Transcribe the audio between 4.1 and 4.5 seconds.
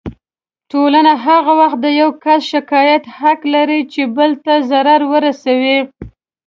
بل